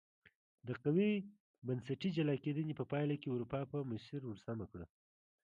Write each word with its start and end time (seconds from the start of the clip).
د 0.67 0.69
قوي 0.83 1.11
بنسټي 1.67 2.09
جلا 2.17 2.35
کېدنې 2.43 2.73
په 2.79 2.85
پایله 2.91 3.15
کې 3.21 3.27
اروپا 3.33 3.59
په 3.71 3.77
مسیر 3.91 4.21
ور 4.25 4.37
سمه 4.45 4.65
کړه. 4.71 4.85